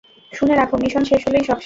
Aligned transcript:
শুনে 0.31 0.53
রাখো, 0.55 0.75
মিশন 0.77 1.03
শেষ 1.03 1.21
হলেই 1.27 1.41
সব 1.41 1.47
শেষ! 1.47 1.59